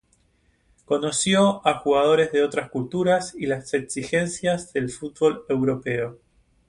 [0.85, 6.17] Conoció a jugadores de otras culturas y las exigencias del fútbol europeo.